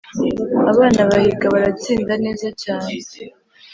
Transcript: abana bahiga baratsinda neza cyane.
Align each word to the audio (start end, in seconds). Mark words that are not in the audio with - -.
abana 0.71 1.01
bahiga 1.09 1.45
baratsinda 1.53 2.13
neza 2.23 2.47
cyane. 2.63 2.93